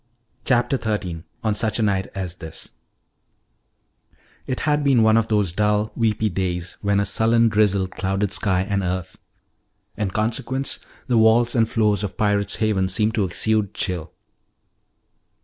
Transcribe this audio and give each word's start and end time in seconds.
CHAPTER 0.45 0.79
XIII 0.81 1.25
ON 1.43 1.53
SUCH 1.53 1.77
A 1.77 1.83
NIGHT 1.83 2.07
AS 2.15 2.37
THIS 2.37 2.71
It 4.47 4.61
had 4.61 4.83
been 4.83 5.05
on 5.05 5.15
of 5.15 5.27
those 5.27 5.51
dull, 5.51 5.91
weepy 5.95 6.27
days 6.27 6.75
when 6.81 6.99
a 6.99 7.05
sullen 7.05 7.49
drizzle 7.49 7.87
clouded 7.87 8.31
sky 8.33 8.61
and 8.61 8.81
earth. 8.81 9.19
In 9.97 10.09
consequence, 10.09 10.79
the 11.05 11.19
walls 11.19 11.53
and 11.53 11.69
floors 11.69 12.03
of 12.03 12.17
Pirate's 12.17 12.55
Haven 12.55 12.89
seemed 12.89 13.13
to 13.13 13.25
exude 13.25 13.75
chill. 13.75 14.11